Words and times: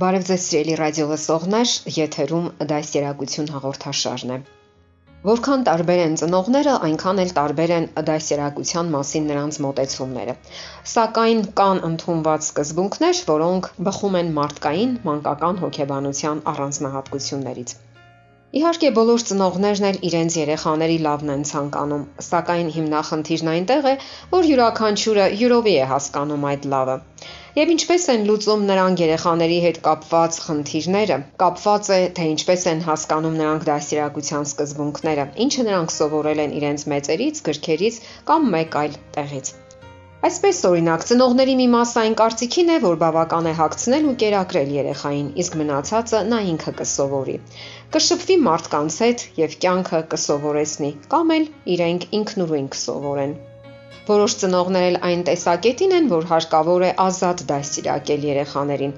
Բարև 0.00 0.22
ձեզ 0.28 0.44
սիրելի 0.48 0.74
ռադիո 0.80 1.06
լսողներ, 1.10 1.70
եթերում 1.92 2.44
դասերակցություն 2.70 3.48
հաղորդաշարն 3.52 4.30
է։ 4.32 4.36
Որքան 5.28 5.64
տարբեր 5.68 6.00
են 6.04 6.14
ծնողները, 6.20 6.76
այնքան 6.86 7.20
էլ 7.24 7.34
տարբեր 7.38 7.72
են 7.76 7.88
դասերակցության 8.10 8.92
մասին 8.94 9.26
նրանց 9.30 9.58
մտածումները։ 9.64 10.36
Սակայն 10.92 11.42
կան 11.60 11.82
ընդունված 11.90 12.46
սկզբունքներ, 12.46 13.20
որոնք 13.32 13.68
բխում 13.90 14.16
են 14.22 14.32
մարդկային 14.38 14.94
մանկական 15.10 15.60
հոգեբանության 15.64 16.40
առանձնահատկություններից։ 16.54 17.76
Իհարկե 18.60 18.94
բոլոր 19.00 19.26
ծնողներն 19.32 19.84
էլ 19.90 20.00
իրենց 20.08 20.38
երեխաների 20.40 20.96
լավն 21.10 21.34
են 21.36 21.44
ցանկանում, 21.50 22.08
սակայն 22.30 22.72
հիմնախնդիրն 22.78 23.52
այնտեղ 23.52 23.90
է, 23.90 23.94
որ 24.32 24.48
յուրաքանչյուրը 24.54 25.28
յուրովի 25.44 25.76
է 25.84 25.84
հասկանում 25.92 26.48
այդ 26.54 26.66
լավը։ 26.72 26.96
Եվ 27.58 27.70
ինչպես 27.72 28.04
են 28.12 28.20
լուծում 28.28 28.60
նրանք 28.66 29.00
երեխաների 29.02 29.54
հետ 29.62 29.78
կապված 29.86 30.36
խնդիրները, 30.44 31.16
կապված 31.42 31.88
է 31.96 31.98
թե 32.18 32.26
ինչպես 32.32 32.66
են 32.72 32.82
հասկանում 32.84 33.38
նրանք 33.40 33.64
դասիրակության 33.68 34.46
սկզբունքները, 34.50 35.24
ինչը 35.46 35.64
նրանք 35.70 35.94
սովորել 35.94 36.42
են 36.44 36.54
իրենց 36.60 36.84
մեծերից, 36.94 37.42
գրքերից 37.50 37.98
կամ 38.30 38.46
մեկ 38.54 38.78
այլ 38.82 38.96
տեղից։ 39.18 39.52
Այսպես 40.30 40.62
օրինակ, 40.70 41.04
ծնողների 41.10 41.58
մի 41.58 41.68
մասը 41.74 42.00
այն 42.04 42.16
կարծիքին 42.22 42.70
է, 42.70 42.78
որ 42.86 42.96
բավական 43.02 43.50
է 43.50 43.58
հագցնել 43.64 44.08
ու 44.10 44.16
կերակրել 44.22 44.74
երեխային, 44.78 45.28
իսկ 45.42 45.60
մնացածը 45.64 46.24
նա 46.30 46.40
ինքը 46.54 46.74
կսովորի։ 46.84 47.38
Կշփվի 47.96 48.40
մարդկանց 48.46 49.04
հետ 49.08 49.28
եւ 49.42 49.60
կյանքը 49.64 50.06
կսովորեցնի, 50.14 50.96
կամ 51.16 51.38
էլ 51.40 51.54
իրենք 51.74 52.10
ինքնուրույն 52.20 52.74
կսովորեն։ 52.76 53.34
Որոշ 54.10 54.36
ծնողներ 54.42 54.84
էլ 54.90 54.96
այն 55.06 55.24
տեսակետին 55.30 55.96
են, 56.00 56.06
որ 56.10 56.28
հարկավոր 56.30 56.84
է 56.88 56.92
ազատ 57.06 57.42
դաստիարակել 57.50 58.28
երեխաներին։ 58.28 58.94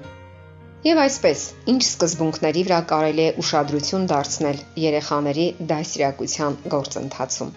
Եվ 0.83 1.01
այսպես, 1.03 1.41
ինչ 1.73 1.81
սկզբունքների 1.87 2.63
վրա 2.67 2.79
կարելի 2.93 3.25
է 3.25 3.33
ուշադրություն 3.43 4.07
դարձնել 4.11 4.57
երեխաների 4.83 5.45
դաստիարակության 5.73 6.57
գործընթացում։ 6.73 7.53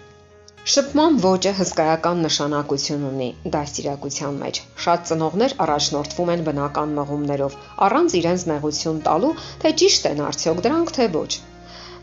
Շփման 0.73 1.17
ոճը 1.23 1.51
հսկայական 1.57 2.23
նշանակություն 2.27 3.03
ունի 3.09 3.27
դաստիարակության 3.57 4.39
մեջ։ 4.43 4.61
Շատ 4.85 5.05
ծնողներ 5.11 5.53
առաջնորդվում 5.65 6.31
են 6.33 6.41
բնական 6.47 6.95
մղումներով, 7.01 7.59
առանց 7.87 8.17
իրենց 8.21 8.47
նեղություն 8.53 9.03
տալու, 9.09 9.35
թե 9.63 9.75
ճիշտ 9.81 10.09
են 10.11 10.25
արդյոք 10.29 10.65
դրանք 10.67 10.95
թե 10.97 11.11
ոչ։ 11.19 11.31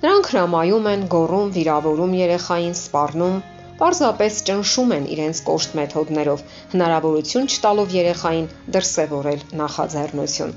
Նրանք 0.05 0.30
հրամայում 0.34 0.89
են, 0.94 1.08
գոռում, 1.16 1.52
վիրավորում 1.58 2.16
երեխային, 2.24 2.78
սպառնում, 2.80 3.36
Պարզապես 3.78 4.36
ճնշում 4.48 4.92
են 4.94 5.06
իրենց 5.14 5.39
կոշտ 5.47 5.72
մեթոդներով, 5.78 6.42
հնարավորություն 6.75 7.48
չտալով 7.55 7.94
երեխային 7.97 8.47
դրսևորել 8.77 9.41
նախաձեռնություն։ 9.61 10.53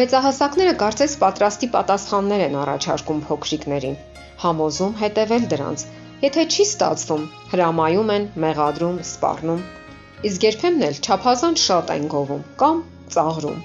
Մեծահասակները 0.00 0.74
կարծես 0.82 1.14
պատրաստի 1.22 1.70
պատասխաններ 1.78 2.44
են 2.48 2.58
առաջարկում 2.64 3.24
փոքրիկներին, 3.30 3.96
համոզում 4.44 4.94
հետևել 5.00 5.48
դրանց։ 5.54 5.86
Եթե 6.28 6.46
չի 6.52 6.68
ստացվում, 6.68 7.26
հրամայում 7.54 8.14
են, 8.18 8.30
մեղադրում, 8.44 9.02
սպառնում։ 9.08 9.66
Իսկ 10.28 10.48
երբեմն 10.50 10.88
էլ 10.92 11.02
չափազանց 11.08 11.64
շատ 11.64 11.92
են 11.96 12.08
գովում 12.14 12.46
կամ 12.60 12.86
ծաղրում։ 13.16 13.60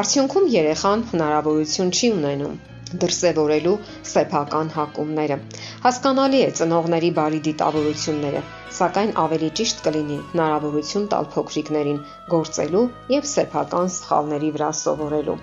Արդյունքում 0.00 0.50
երեխան 0.54 1.06
հնարավորություն 1.10 1.96
չի 1.98 2.16
ունենում 2.20 2.58
դրսևորելու 3.02 3.74
սեփական 4.12 4.70
հակումները։ 4.74 5.36
Հասկանալի 5.84 6.40
է 6.46 6.50
ծնողների 6.60 7.10
բարի 7.18 7.40
դիտավորությունները, 7.46 8.42
սակայն 8.80 9.14
ավելի 9.24 9.50
ճիշտ 9.60 9.82
կլինի 9.86 10.18
հնարավորություն 10.32 11.08
տալ 11.14 11.30
փոքրիկներին 11.36 12.02
գործելու 12.34 12.84
եւ 13.14 13.30
սեփական 13.34 13.90
սխալների 13.96 14.52
վրա 14.58 14.70
սովորելու։ 14.82 15.38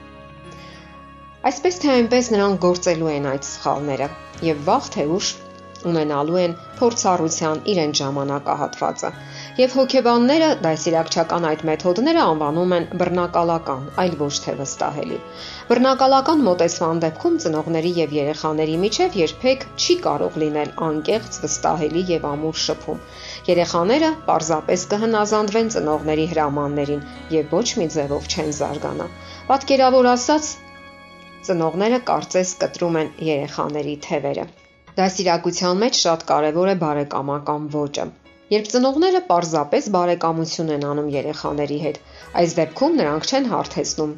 Այսպես 1.48 1.82
թե 1.82 1.92
այնպես 1.96 2.32
նրանք 2.36 2.64
գործելու 2.68 3.12
են 3.16 3.28
այդ 3.32 3.46
սխալները 3.48 4.08
եւ 4.48 4.64
վաղ 4.68 4.88
թե 4.98 5.06
ուշ 5.18 5.28
ունենալու 5.88 6.40
են 6.44 6.56
փորձառության 6.80 7.62
իրեն 7.74 7.94
ժամանակահատվածը 8.00 9.12
եւ 9.58 9.72
հոգեբանները 9.74 10.48
դասիրակչական 10.62 11.46
այդ 11.50 11.62
մեթոդները 11.68 12.24
անվանում 12.32 12.74
են 12.78 12.84
բռնակալական, 13.02 13.86
այլ 14.04 14.12
ոչ 14.20 14.34
թե 14.44 14.54
վստահելի։ 14.60 15.16
Բռնակալական 15.70 16.44
մոտեցման 16.48 17.02
դեպքում 17.06 17.40
ծնողների 17.46 17.94
եւ 18.00 18.14
երեխաների 18.18 18.76
միջև 18.84 19.18
երբեք 19.22 19.66
չի 19.82 19.96
կարող 20.04 20.38
լինել 20.44 20.74
անկեղծ, 20.90 21.40
վստահելի 21.46 22.04
եւ 22.12 22.28
ամուր 22.34 22.62
շփում։ 22.66 23.02
Երեխաները 23.50 24.12
պարզապես 24.30 24.86
կհնազանդվեն 24.94 25.74
ծնողների 25.78 26.28
հրամաններին 26.36 27.04
եւ 27.38 27.58
ոչ 27.58 27.68
մի 27.82 27.90
ձևով 27.98 28.30
չեն 28.30 28.54
զարգանա։ 28.62 29.10
Պատկերավոր 29.50 30.12
ասած, 30.14 30.52
ծնողները 31.50 32.02
կարծես 32.12 32.54
կտրում 32.62 33.02
են 33.02 33.12
երեխաների 33.32 33.98
թևերը։ 34.06 34.48
Դասիրակության 35.02 35.84
մեջ 35.88 36.00
շատ 36.06 36.30
կարևոր 36.30 36.74
է 36.78 36.80
բարեկամական 36.86 37.70
ոճը։ 37.74 38.10
Երբ 38.48 38.68
ծնողները 38.72 39.20
պարզապես 39.28 39.88
բարեկամություն 39.94 40.70
են 40.76 40.84
անում 40.90 41.08
երեխաների 41.14 41.80
հետ, 41.84 41.98
այս 42.42 42.54
դեպքում 42.60 42.94
նրանք 43.00 43.26
չեն 43.28 43.48
հարթեցնում 43.54 44.14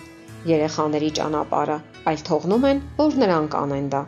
երեխաների 0.50 1.10
ճանապարհը, 1.20 1.78
այլ 2.12 2.22
թողնում 2.28 2.68
են, 2.70 2.82
որ 3.00 3.18
նրանք 3.24 3.58
անեն 3.60 3.88
դա։ 3.96 4.02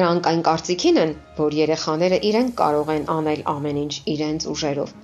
Նրանք 0.00 0.30
այն 0.30 0.40
կարծիքին 0.46 1.00
են, 1.02 1.12
որ 1.40 1.58
երեխաները 1.58 2.20
իրենք 2.30 2.56
կարող 2.62 2.94
են 2.96 3.04
անել 3.16 3.42
ամեն 3.52 3.80
ինչ 3.82 3.94
իրենց 4.16 4.48
ուժերով։ 4.56 4.94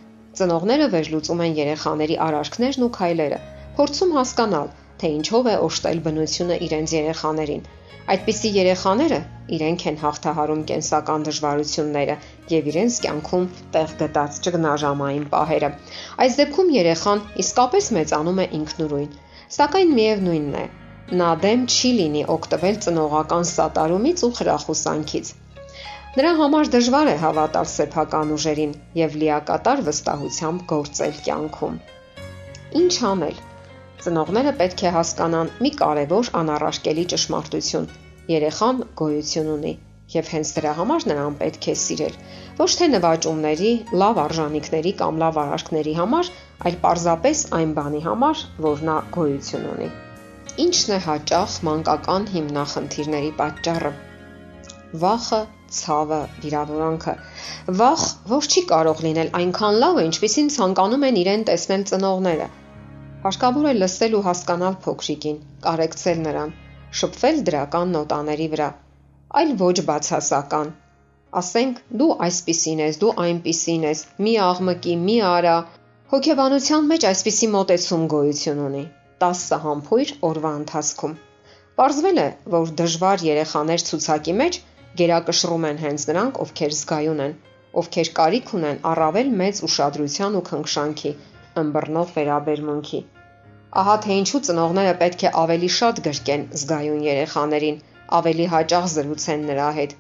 Ծնողները 0.41 0.89
վերլուծում 0.97 1.45
են 1.47 1.57
երեխաների 1.61 2.17
արարքներն 2.29 2.87
ու 2.89 2.93
քայլերը, 2.97 3.43
փորձում 3.77 4.17
հասկանալ, 4.17 4.73
թե 5.03 5.15
ինչով 5.19 5.53
է 5.53 5.61
օժտել 5.69 6.03
բնությունը 6.09 6.59
իրենց 6.71 6.99
երեխաներին 7.03 7.71
Այդպիսի 8.13 8.51
երեխաները 8.55 9.19
իրենք 9.57 9.83
են 9.89 9.97
հաղթահարում 10.01 10.63
կենսական 10.69 11.27
դժվարությունները 11.27 12.17
եւ 12.53 12.71
իրենց 12.73 12.97
կյանքում 13.05 13.45
տեղ 13.77 13.93
գտած 14.01 14.39
ճգնաժամային 14.47 15.27
պահերը։ 15.35 15.69
Այս 16.25 16.39
դեպքում 16.41 16.73
երեխան 16.77 17.23
իսկապես 17.45 17.91
մեծանում 17.99 18.41
է 18.43 18.47
ինքնուրույն, 18.59 19.13
սակայն 19.59 19.95
միևնույնն 20.01 20.59
է, 20.63 20.65
նա 21.23 21.31
դեմ 21.47 21.63
չի 21.77 21.93
լինի 22.01 22.25
օգտվել 22.35 22.83
ծնողական 22.89 23.49
սատարումից 23.53 24.27
ու 24.27 24.33
խրախուսանքից։ 24.41 25.33
Նրա 26.19 26.35
համար 26.43 26.75
դժվար 26.75 27.13
է 27.13 27.17
հավատալ 27.23 27.71
սեփական 27.77 28.35
ուժերին 28.41 28.75
եւ 29.05 29.17
լիակատար 29.23 29.87
վստահությամբ 29.93 30.67
գործել 30.75 31.17
կյանքում։ 31.31 31.81
Ինչ 32.83 32.95
անել 33.13 33.43
Ծնողները 34.03 34.51
պետք 34.59 34.81
է 34.89 34.91
հասկանան 34.95 35.51
մի 35.63 35.71
կարևոր 35.79 36.29
անառարկելի 36.39 37.03
ճշմարտություն. 37.13 37.85
երեխան 38.31 38.79
գոյություն 39.01 39.51
ունի 39.53 39.75
եւ 40.15 40.31
հենց 40.33 40.49
դրա 40.57 40.73
համար 40.79 41.05
նրան 41.11 41.35
պետք 41.43 41.69
է 41.71 41.75
սիրել։ 41.83 42.17
Ոչ 42.59 42.69
թե 42.81 42.89
նվաճումների, 42.95 43.71
լավ 44.03 44.19
արժանինքների 44.23 44.93
կամ 45.03 45.21
լավ 45.23 45.39
արարքների 45.43 45.95
համար, 45.99 46.31
այլ 46.67 46.79
պարզապես 46.87 47.43
այն 47.59 47.75
բանի 47.77 48.01
համար, 48.07 48.43
որ 48.67 48.83
նա 48.89 48.97
գոյություն 49.19 49.69
ունի։ 49.75 49.89
Ինչն 50.67 50.95
է 50.97 50.99
հաճախ 51.07 51.55
մանկական 51.69 52.27
հիմնախնդիրների 52.33 53.31
պատճառը։ 53.43 53.93
Վախը, 55.05 55.41
ցավը, 55.79 56.19
վիրավորանքը։ 56.43 57.15
Վախ 57.83 58.09
ոչ 58.35 58.43
չի 58.51 58.65
կարող 58.75 59.07
լինել 59.07 59.33
այնքան 59.43 59.81
լավ, 59.87 60.03
ինչպեսին 60.09 60.53
ցանկանում 60.59 61.09
են 61.13 61.23
իրեն 61.23 61.47
տեսնել 61.53 61.87
ծնողները 61.93 62.51
Հարկավոր 63.23 63.67
է 63.71 63.73
լսել 63.79 64.15
ու 64.19 64.21
հասկանալ 64.27 64.77
փոքրիկին, 64.85 65.37
կարեկցել 65.65 66.23
նրան, 66.23 66.49
շփվել 67.01 67.37
դրական 67.49 67.93
նոտաների 67.97 68.49
վրա, 68.55 68.67
այլ 69.41 69.53
ոչ 69.61 69.77
բացասական։ 69.91 70.73
Ասենք՝ 71.41 71.79
դու 72.01 72.09
այսպիսին 72.27 72.83
ես, 72.83 72.99
դու 73.05 73.13
այնպիսին 73.27 73.87
ես, 73.89 74.03
մի 74.27 74.33
աղմկի, 74.47 74.97
մի 75.05 75.17
արա։ 75.29 75.55
Հոգեբանության 76.15 76.91
մեջ 76.91 77.07
այսպիսի 77.13 77.51
մոտեցում 77.55 78.03
գոյություն 78.17 78.67
ունի 78.67 78.85
10 79.27 79.63
համբույր 79.69 80.15
օրվա 80.33 80.53
ընթացքում։ 80.63 81.15
Պարզվել 81.79 82.23
է, 82.27 82.29
որ 82.59 82.77
դժվար 82.83 83.27
երեխաներ 83.31 83.85
ցուցակի 83.93 84.35
մեջ 84.43 84.63
գերակշռում 84.99 85.69
են 85.71 85.79
հենց 85.87 86.09
նրանք, 86.11 86.43
ովքեր 86.47 86.75
զգայուն 86.83 87.23
են, 87.31 87.37
ովքեր 87.83 88.11
կարիք 88.19 88.57
ունեն 88.59 88.83
առավել 88.93 89.31
մեծ 89.43 89.63
ուշադրության 89.69 90.41
ու 90.43 90.45
քնքշանքի, 90.51 91.13
ըմբռնող 91.61 92.13
վերաբերմունքի։ 92.17 93.01
Ահա 93.81 93.97
թե 94.05 94.15
ինչու 94.21 94.41
ծնողները 94.47 94.93
պետք 95.03 95.25
է 95.29 95.33
ավելի 95.43 95.69
շատ 95.79 96.01
գրկեն 96.07 96.47
զգայուն 96.61 97.03
երեխաներին, 97.07 97.77
ավելի 98.19 98.47
հաճախ 98.55 98.87
զրուցեն 98.95 99.45
նրա 99.51 99.69
հետ։ 99.79 99.95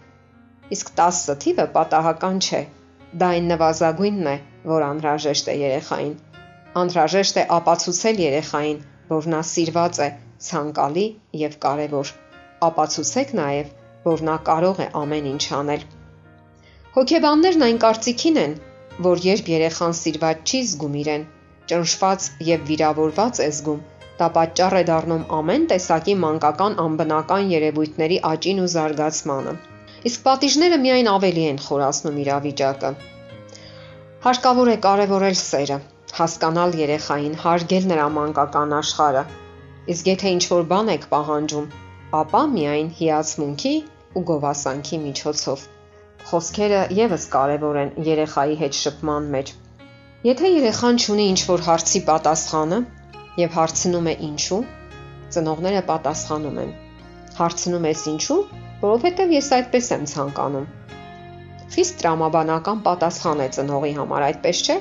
Իսկ 0.76 0.92
10 1.00 1.36
թիվը 1.44 1.66
պատահական 1.76 2.40
չէ։ 2.46 2.62
Դա 3.22 3.28
այն 3.36 3.48
նվազագույնն 3.52 4.30
է, 4.32 4.36
որ 4.72 4.86
անհրաժեշտ 4.88 5.50
է 5.52 5.56
երեխային։ 5.62 6.14
Անհրաժեշտ 6.82 7.40
է 7.42 7.44
ապացուցել 7.56 8.22
երեխային, 8.24 8.78
որ 9.12 9.28
նա 9.34 9.40
սիրված 9.52 10.00
է, 10.06 10.08
ցանկալի 10.48 11.06
եւ 11.42 11.58
կարեւոր։ 11.64 12.12
Ապացուցեք 12.68 13.34
նաեւ, 13.42 13.76
որ 14.08 14.24
նա 14.28 14.36
կարող 14.48 14.82
է 14.84 14.88
ամեն 15.02 15.28
ինչ 15.32 15.44
անել։ 15.60 15.84
Հոգեբաններն 16.96 17.66
այն 17.68 17.78
կարծիքին 17.84 18.42
են, 18.46 18.58
որ 19.08 19.22
երբ 19.26 19.52
երեխան 19.52 19.94
սիրված 20.00 20.42
չի 20.48 20.60
զգում 20.72 20.96
իրեն, 21.02 21.22
ճնշված 21.70 22.28
եւ 22.48 22.64
վիրավորված 22.70 23.40
է 23.44 23.48
զգում, 23.56 23.80
դա 24.18 24.28
պատճառ 24.36 24.76
է 24.80 24.82
դառնում 24.90 25.22
ամեն 25.38 25.68
տեսակի 25.72 26.14
մանկական 26.24 26.76
անբնական 26.86 27.52
երևույթների 27.52 28.18
աճին 28.32 28.62
ու 28.64 28.68
զարգացմանը։ 28.74 29.54
Իսկ 30.10 30.24
պատիժները 30.26 30.78
միայն 30.82 31.08
ավելի 31.12 31.44
են 31.52 31.60
խորացնում 31.66 32.20
իրավիճակը։ 32.24 32.90
Հարկավոր 34.26 34.70
է 34.72 34.76
կարևորել 34.86 35.36
սերը, 35.42 35.78
հասկանալ 36.18 36.76
երեխային, 36.82 37.38
հարգել 37.44 37.88
նրա 37.92 38.08
մանկական 38.16 38.76
աշխարհը։ 38.78 39.24
Իսկ 39.94 40.10
եթե 40.12 40.32
ինչ-որ 40.36 40.66
բան 40.72 40.92
եք 40.96 41.06
պահանջում, 41.14 41.70
ապա 42.22 42.42
միայն 42.54 42.90
հիացմունքի 42.98 43.74
ու 44.18 44.24
գովասանքի 44.30 44.98
միջոցով։ 45.06 45.66
Խոսքերը 46.30 46.82
եւս 46.98 47.24
կարևոր 47.32 47.78
են 47.82 47.92
երեխայի 48.12 48.58
հետ 48.62 48.78
շփման 48.82 49.30
մեջ։ 49.32 49.54
Եթե 50.22 50.48
երեխան 50.54 50.98
ունի 51.12 51.22
ինչ-որ 51.32 51.62
հարցի 51.66 52.00
պատասխանը 52.08 52.76
եւ 53.40 53.56
հարցնում 53.56 54.04
է 54.06 54.12
ինչու, 54.26 54.58
ծնողները 55.34 55.80
պատասխանում 55.88 56.60
են։ 56.62 56.70
Հարցնում 57.38 57.88
ես 57.90 58.04
ինչու, 58.12 58.36
որովհետեւ 58.84 59.34
ես 59.34 59.50
այդպես 59.58 59.90
եմ 59.96 60.06
ցանկանում։ 60.12 60.70
Խիստ 61.74 61.98
տրամաբանական 62.04 62.86
պատասխան 62.86 63.42
է 63.42 63.50
ծնողի 63.58 63.92
համար, 63.98 64.28
այդպես 64.30 64.62
չէ։ 64.62 64.80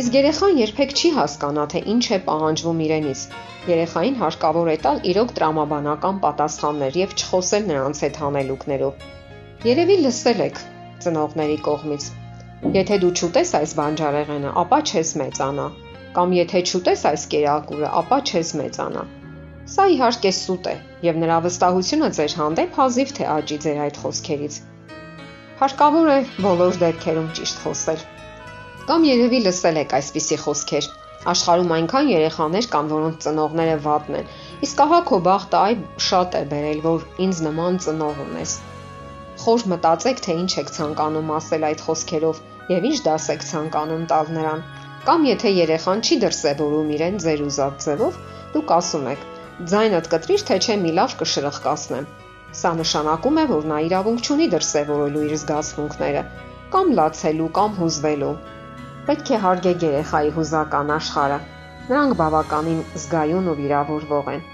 Իսկ 0.00 0.20
երեխան 0.22 0.60
երբեք 0.64 0.96
չի 0.96 1.14
հասկանա, 1.20 1.70
թե 1.76 1.86
ինչ 1.92 2.04
է 2.16 2.20
պահանջվում 2.32 2.84
իրենից։ 2.88 3.28
Երեխային 3.76 4.20
հարկավոր 4.24 4.70
է 4.72 4.82
տալ 4.88 5.06
իրոք 5.12 5.34
տրամաբանական 5.36 6.22
պատասխաններ 6.24 7.02
եւ 7.04 7.18
չխոսել 7.20 7.72
նրանց 7.76 8.06
հետ 8.08 8.22
հանելուկներով։ 8.24 9.08
Երևի 9.68 10.04
լսել 10.06 10.46
եք 10.48 10.62
ծնողների 11.04 11.64
կողմից 11.66 12.14
Եթե 12.56 12.96
դու 13.02 13.08
չուտես 13.12 13.50
այս 13.58 13.72
բանջարեղենը, 13.76 14.50
ապա 14.60 14.76
չես 14.88 15.08
մեծանա, 15.20 15.64
կամ 16.16 16.30
եթե 16.36 16.60
չուտես 16.64 17.00
այս 17.10 17.24
կերակուրը, 17.32 17.88
ապա 18.00 18.18
չես 18.30 18.52
մեծանա։ 18.60 19.02
Սա 19.72 19.84
իհարկե 19.92 20.30
սուտ 20.36 20.68
է, 20.72 20.74
եւ 21.04 21.18
նրա 21.22 21.36
վստահությունը 21.46 22.08
ձեր 22.18 22.36
հանդեպ 22.40 22.78
հազիվ 22.80 23.12
թե 23.18 23.26
աճի 23.32 23.58
ձեր 23.64 23.80
այդ 23.86 23.98
խոսքերից։ 24.04 24.56
Հարկավոր 25.60 26.08
է 26.14 26.18
բոլոր 26.46 26.78
դեպքերում 26.84 27.28
ճիշտ 27.40 27.60
խոսել։ 27.66 28.06
Կամ 28.88 29.04
երևի 29.10 29.40
լսել 29.48 29.80
եք 29.82 29.92
այսպիսի 30.00 30.38
խոսքեր։ 30.46 30.88
Աշխարհում 31.34 31.74
այնքան 31.76 32.10
երեխաներ 32.12 32.70
կան, 32.72 32.88
որոնց 32.94 33.26
ծնողները 33.26 33.76
վատն 33.88 34.18
են։ 34.22 34.32
Իսկ 34.68 34.82
ահա 34.86 35.02
քո 35.10 35.20
բախտը 35.28 35.60
այ 35.66 35.76
շատ 36.08 36.40
է 36.40 36.42
բերել, 36.54 36.82
որ 36.88 37.06
ինձ 37.26 37.44
նման 37.50 37.80
ծնող 37.84 38.24
ունես 38.28 38.56
խոր 39.44 39.64
մտածեք, 39.72 40.20
թե 40.26 40.36
ինչ 40.42 40.52
եք 40.62 40.70
ցանկանում 40.76 41.32
ասել 41.38 41.64
այդ 41.68 41.82
խոսքերով 41.86 42.42
եւ 42.72 42.86
ինչ 42.90 42.98
դաս 43.06 43.26
եք 43.36 43.42
ցանկանում 43.50 44.04
տալ 44.12 44.30
նրան։ 44.36 44.62
Կամ 45.06 45.26
եթե 45.30 45.50
երեխան 45.56 46.04
չի 46.06 46.16
դրսևորում 46.26 46.92
իրեն 46.96 47.18
ձեր 47.24 47.42
ուզած 47.46 47.84
ձևով, 47.86 48.20
դուք 48.56 48.72
ասում 48.76 49.10
եք. 49.12 49.26
«Ձայնդ 49.72 50.08
կտրիր, 50.12 50.42
թե 50.48 50.56
չէ 50.64 50.74
մի 50.84 50.90
լավ 50.96 51.12
կշրխկացնեմ»։ 51.20 52.08
Սա 52.56 52.72
նշանակում 52.80 53.38
է, 53.40 53.44
որ 53.52 53.68
նա 53.70 53.78
իրավունք 53.86 54.26
չունի 54.26 54.48
դրսևորելու 54.54 55.22
իր 55.26 55.34
զգացմունքները, 55.42 56.22
կամ 56.74 56.92
լացելու, 56.98 57.48
կամ 57.58 57.76
հուզվելու։ 57.80 58.32
Պետք 59.06 59.32
է 59.36 59.40
հարգեք 59.44 59.86
երեխայի 59.86 60.30
հուզական 60.36 60.92
աշխարհը։ 60.96 61.38
Նրանք 61.86 62.16
բավականին 62.20 62.80
զգայուն 63.02 63.50
ու 63.52 63.56
վիրավորվող 63.60 64.30
են։ 64.34 64.44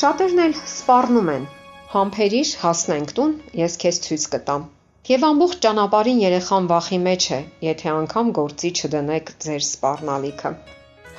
Շատերն 0.00 0.44
էլ 0.44 0.54
սպառնում 0.60 1.32
են, 1.34 1.48
Համբերիր, 1.94 2.52
հասնենք 2.58 3.10
տուն, 3.16 3.32
ես 3.54 3.74
քեզ 3.82 3.98
ցույց 4.04 4.22
կտամ։ 4.30 4.62
Եվ 5.08 5.24
ամբողջ 5.26 5.58
ճանապարհին 5.66 6.22
երեխան 6.24 6.64
վախի 6.72 6.96
մեջ 7.04 7.26
է, 7.36 7.38
եթե 7.66 7.90
անգամ 7.92 8.32
գործի 8.38 8.70
չդնեք 8.78 9.30
ձեր 9.44 9.62
սպառնալիքը։ 9.66 10.52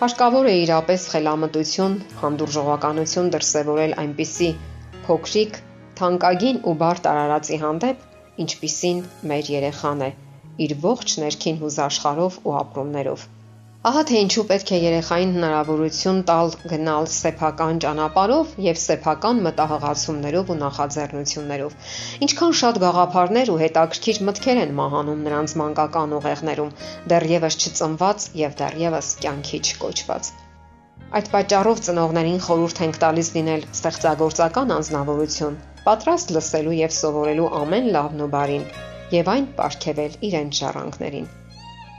Հարկավոր 0.02 0.50
է 0.52 0.56
իրապես 0.64 1.06
խելամտություն, 1.14 1.96
հանդուրժողականություն 2.24 3.32
դրսևորել 3.38 3.96
այնպիսի 4.04 4.50
փոքրիկ, 5.06 5.62
թանկագին 6.02 6.62
ու 6.68 6.76
բարդ 6.84 7.10
արարածի 7.14 7.62
հանդեպ, 7.64 8.04
ինչպիսին 8.48 9.02
մեր 9.32 9.54
երեխան 9.56 10.06
է, 10.10 10.14
իր 10.68 10.78
ողջ 10.90 11.18
ներքին 11.24 11.64
հուզաշխարով 11.64 12.42
ու 12.44 12.60
ապրումներով։ 12.66 13.28
Ահա 13.86 14.02
թե 14.10 14.20
ինչու 14.24 14.44
պետք 14.50 14.70
է 14.74 14.78
երեխային 14.82 15.34
հնարավորություն 15.36 16.22
տալ 16.26 16.48
գնալ 16.70 17.08
սեփական 17.16 17.82
ճանապարհով 17.84 18.56
եւ 18.66 18.80
սեփական 18.84 19.42
մտահղացումներով 19.48 20.50
ու 20.54 20.56
նախաձեռնություններով։ 20.62 21.76
Ինչքան 22.28 22.56
շատ 22.62 22.80
գաղափարներ 22.86 23.52
ու 23.54 23.60
հետաքրքիր 23.62 24.22
մտքեր 24.32 24.62
են 24.64 24.74
մահանում 24.80 25.22
նրանց 25.28 25.56
մանկական 25.62 26.18
ուղեղներում, 26.22 26.74
դեռևս 27.14 27.60
չծնված 27.62 28.28
եւ 28.42 28.58
դեռևս 28.64 29.14
կյանքի 29.22 29.62
չկոչված։ 29.70 30.34
Այդ 31.22 31.32
պատճառով 31.38 31.86
ծնողներին 31.86 32.44
խորհուրդ 32.50 32.84
ենք 32.90 33.02
տալիս 33.06 33.34
լինել 33.38 33.70
ստեղծագործական 33.70 34.78
անznավորություն, 34.82 35.64
պատրաստ 35.86 36.38
լսելու 36.40 36.78
եւ 36.82 37.00
սովորելու 37.06 37.54
ամեն 37.62 37.94
լավն 38.00 38.26
ու 38.26 38.34
բարին 38.34 38.70
եւ 39.22 39.34
այն 39.38 39.50
ապարգևել 39.54 40.22
իրենց 40.32 40.64
ժառանգներին։ 40.66 41.34